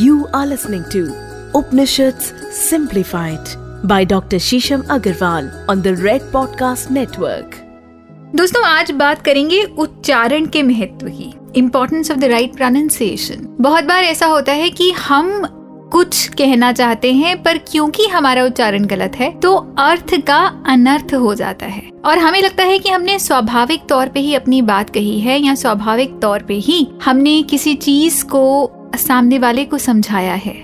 [0.00, 1.00] You are listening to
[1.54, 3.48] Upanishads Simplified
[3.84, 4.38] by Dr.
[4.38, 7.56] Shisham Agarwal on the Red Podcast Network.
[8.36, 14.04] दोस्तों, आज बात करेंगे उच्चारण के महत्व की importance of the right pronunciation बहुत बार
[14.04, 15.30] ऐसा होता है कि हम
[15.92, 21.34] कुछ कहना चाहते हैं, पर क्योंकि हमारा उच्चारण गलत है तो अर्थ का अनर्थ हो
[21.34, 25.18] जाता है और हमें लगता है कि हमने स्वाभाविक तौर पे ही अपनी बात कही
[25.20, 30.54] है, या स्वाभाविक तौर पे ही हमने किसी चीज़ को सामने वाले को समझाया है।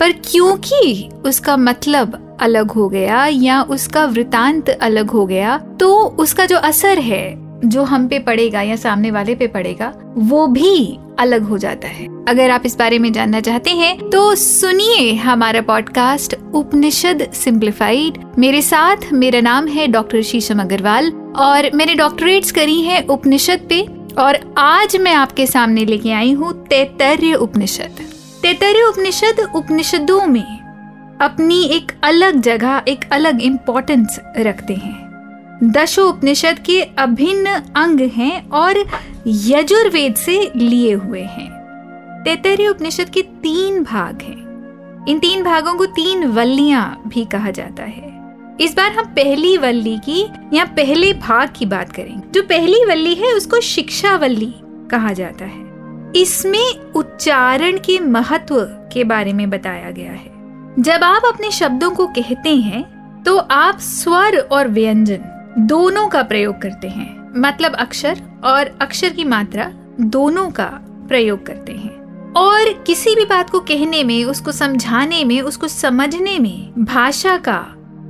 [0.00, 6.46] पर क्योंकि उसका मतलब अलग हो गया या उसका वृतांत अलग हो गया तो उसका
[6.46, 11.42] जो असर है, जो हम पे पड़ेगा या सामने वाले पे पड़ेगा, वो भी अलग
[11.42, 16.36] हो जाता है। अगर आप इस बारे में जानना चाहते हैं तो सुनिए हमारा पॉडकास्ट
[16.54, 23.00] उपनिषद सिंप्लीफाइड। मेरे साथ मेरा नाम है डॉक्टर शीशम अग्रवाल और मैंने डॉक्टरेट्स करी है
[23.02, 23.86] उपनिषद पे।
[24.18, 27.98] और आज मैं आपके सामने लेके आई हूँ तैतर्य उपनिषद।
[28.42, 30.58] तैतर्य उपनिषद उपनिषदों में
[31.20, 35.06] अपनी एक अलग जगह, एक अलग इम्पोर्टेंस रखते हैं।
[35.64, 38.84] दशो उपनिषद के अभिन्न अंग हैं और
[39.26, 41.50] यजुर्वेद से लिए हुए हैं।
[42.24, 47.82] तैतरीय उपनिषद के तीन भाग हैं। इन तीन भागों को तीन वल्लियाँ भी कहा जाता
[47.82, 48.15] है।
[48.60, 53.14] इस बार हम पहली वल्ली की या पहले भाग की बात करेंगे जो पहली वल्ली
[53.14, 54.54] है, उसको शिक्षा वल्ली
[54.90, 58.60] कहा जाता है। इसमें उच्चारण के महत्व
[58.92, 63.78] के बारे में बताया गया है। जब आप अपने शब्दों को कहते हैं तो आप
[63.78, 69.70] स्वर और व्यंजन दोनों का प्रयोग करते हैं। मतलब अक्षर और अक्षर की मात्रा
[70.00, 70.70] दोनों का
[71.08, 76.38] प्रयोग करते हैं। और किसी भी बात को कहने में, उसको समझाने में, उसको समझने
[76.38, 77.64] में, भाषा का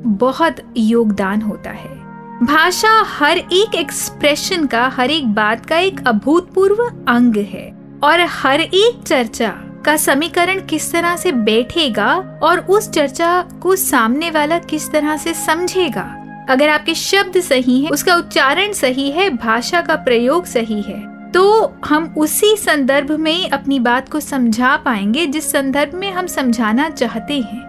[0.06, 1.96] बहुत योगदान होता है।
[2.42, 8.60] भाषा हर एक एक्सप्रेशन का, हर एक बात का एक अभूतपूर्व अंग है। और हर
[8.60, 14.90] एक चर्चा का समीकरण किस तरह से बैठेगा और उस चर्चा को सामने वाला किस
[14.92, 16.22] तरह से समझेगा?
[16.50, 21.74] अगर आपके शब्द सही है, उसका उच्चारण सही है, भाषा का प्रयोग सही है तो
[21.84, 27.40] हम उसी संदर्भ में अपनी बात को समझा पाएँगे जिस संदर्भ में हम समझाना चाहते
[27.40, 27.65] हैं।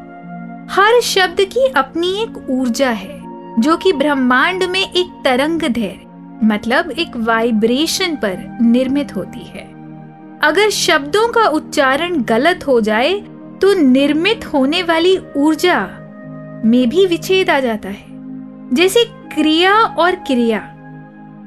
[0.70, 3.22] हर शब्द की अपनी एक ऊर्जा है,
[3.60, 9.66] जो कि ब्रह्मांड में एक तरंग धैर्य मतलब एक वाइब्रेशन पर निर्मित होती है।
[10.44, 13.14] अगर शब्दों का उच्चारण गलत हो जाए
[13.62, 15.80] तो निर्मित होने वाली ऊर्जा
[16.66, 18.06] में भी विच्छेद आ जाता है।
[18.76, 20.60] जैसे क्रिया और क्रिया,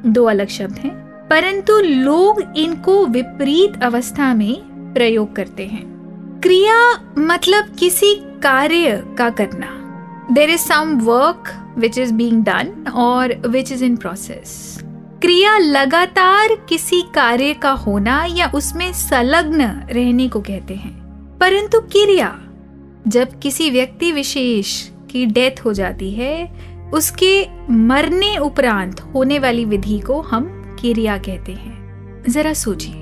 [0.07, 0.95] दो अलग शब्द हैं,
[1.29, 4.55] परंतु लोग इनको विपरीत अवस्था में
[4.95, 6.77] प्रयोग करते हैं। क्रिया
[7.19, 9.77] मतलब किसी कार्य का करना।
[10.33, 14.81] There is some work which is being done और विच इज़ इन प्रोसेस
[15.23, 21.01] क्रिया लगातार किसी कार्य का होना या उसमें संलग्न रहने को कहते हैं।
[21.41, 22.43] परंतु क्रिया,
[23.09, 26.55] जब किसी व्यक्ति विशेष की डेथ हो जाती है,
[26.95, 30.43] उसके मरने उपरांत होने वाली विधि को हम
[30.81, 31.81] क्रिया कहते हैं।
[32.29, 32.95] जरा सोचिए।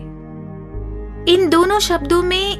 [1.34, 2.56] इन दोनों शब्दों में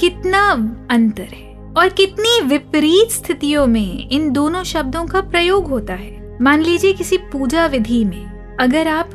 [0.00, 0.50] कितना
[0.90, 1.51] अंतर है?
[1.76, 7.16] और कितनी विपरीत स्थितियों में इन दोनों शब्दों का प्रयोग होता है। मान लीजिए किसी
[7.32, 9.10] पूजा विधि में अगर आप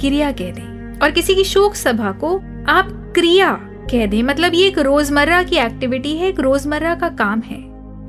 [0.00, 2.36] क्रिया कह दें और किसी की शोक सभा को
[2.68, 3.52] आप क्रिया
[3.90, 7.58] कह दें मतलब ये एक रोज़मर्रा की एक्टिविटी है, एक रोज़मर्रा का काम है,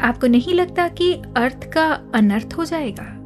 [0.02, 1.86] आपको नहीं लगता कि अर्थ का
[2.16, 3.18] अनर्थ हो जाएगा?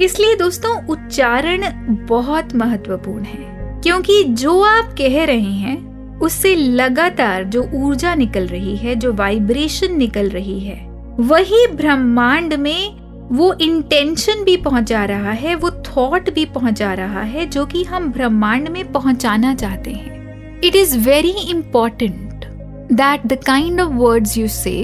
[0.00, 1.64] इसलिए दोस्तों, उच्चारण
[2.06, 8.76] बहुत महत्वपूर्ण है, क्योंकि जो आप कह रहे हैं उससे लगातार जो ऊर्जा निकल रही
[8.76, 10.76] है, जो वाइब्रेशन निकल रही है,
[11.20, 17.46] वही ब्रह्मांड में वो इंटेंशन भी पहुँचा रहा है, वो थॉट भी पहुँचा रहा है,
[17.46, 22.44] जो कि हम ब्रह्मांड में पहुंचाना चाहते हैं। It is very important
[22.92, 24.76] that the kind of words you say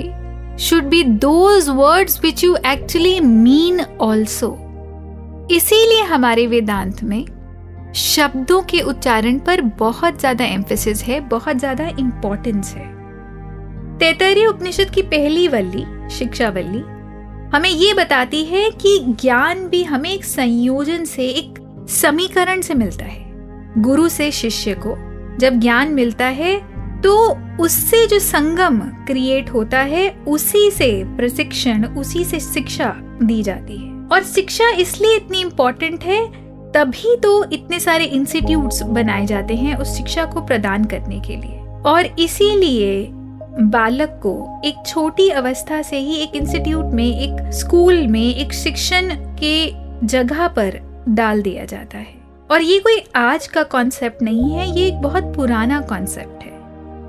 [0.58, 4.56] should be those words which you actually mean also
[5.50, 7.24] इसीलिए हमारे वेदांत में
[7.94, 12.86] शब्दों के उच्चारण पर बहुत ज़्यादा एम्फेसिस है, बहुत ज़्यादा इंपॉर्टेंस है।
[13.98, 16.82] तैतरीय उपनिषद की पहली वल्ली शिक्षा वल्ली
[17.52, 23.04] हमें ये बताती है कि ज्ञान भी हमें एक संयोजन से, एक समीकरण से मिलता
[23.04, 23.28] है।
[23.78, 24.96] गुरु से शिष्य को
[25.40, 26.58] जब ज्ञान मिलता है
[27.02, 27.16] तो
[27.60, 34.08] उससे जो संगम क्रिएट होता है, उसी से प्रशिक्षण, उसी से शिक्षा दी जाती है।
[34.08, 36.20] और शिक्षा इसलिए इतनी इम्पोर्टेंट है
[36.74, 41.82] तभी तो इतने सारे इंस्टीट्यूट्स बनाए जाते हैं उस शिक्षा को प्रदान करने के लिए।
[41.86, 43.08] और इसीलिए
[43.60, 49.10] बालक को एक छोटी अवस्था से ही एक इंस्टीट्यूट में, एक स्कूल में, एक शिक्षण
[49.14, 49.72] के
[50.06, 52.14] जगह पर डाल दिया जाता है।
[52.50, 56.50] और ये कोई आज का कॉन्सेप्ट नहीं है, ये एक बहुत पुराना कॉन्सेप्ट है।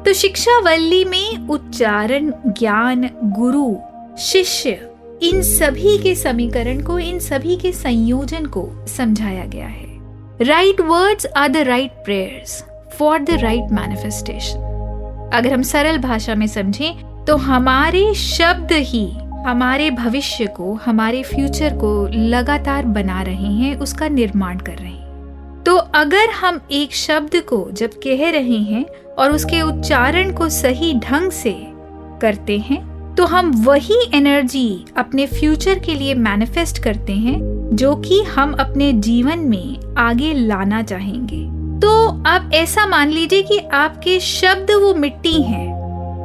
[0.03, 3.75] तो शिक्षा वल्ली में उच्चारण, ज्ञान, गुरु,
[4.17, 4.90] शिष्य
[5.23, 11.25] इन सभी के समीकरण को, इन सभी के संयोजन को समझाया गया है। Right words
[11.37, 12.63] are the right prayers
[12.93, 19.05] for the right manifestation अगर हम सरल भाषा में समझें तो हमारे शब्द ही,
[19.45, 25.63] हमारे भविष्य को, हमारे फ्यूचर को लगातार बना रहे हैं, उसका निर्माण कर रहे हैं।
[25.65, 28.85] तो अगर हम एक शब्द को जब कह रहे हैं
[29.19, 31.55] और उसके उच्चारण को सही ढंग से
[32.21, 37.39] करते हैं तो हम वही एनर्जी अपने फ्यूचर के लिए मैनिफेस्ट करते हैं,
[37.73, 41.43] जो कि हम अपने जीवन में आगे लाना चाहेंगे।
[41.79, 45.69] तो आप ऐसा मान लीजिए कि आपके शब्द वो मिट्टी हैं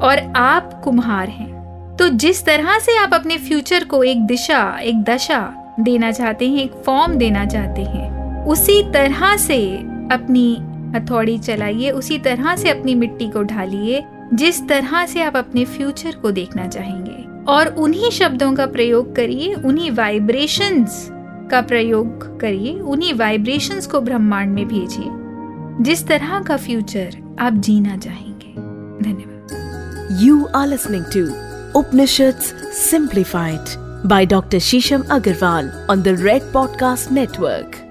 [0.00, 5.02] और आप कुम्हार हैं। तो जिस तरह से आप अपने फ्यूचर को एक दिशा, एक
[5.02, 5.40] दशा
[5.80, 9.58] देना चाहते हैं, एक फॉर्म देना चाहते हैं, उसी तरह से
[10.12, 10.52] अपनी
[10.96, 16.14] हथौड़ी चलाइए, उसी तरह से अपनी मिट्टी को ढालिए जिस तरह से आप अपने फ्यूचर
[16.14, 21.08] को देखना चाहेंगे और उन्हीं शब्दों का प्रयोग करिए, उन्हीं वाइब्रेशंस
[21.50, 27.96] का प्रयोग करिए, उन्हीं वाइब्रेशंस को ब्रह्मांड में भेजिए जिस तरह का फ्यूचर आप जीना
[27.96, 28.52] चाहेंगे
[29.04, 31.26] धन्यवाद you are listening to
[31.78, 32.38] Upanishad
[32.90, 34.58] simplified by Dr.
[34.58, 37.85] Shisham Agarwal on the Red Podcast Network.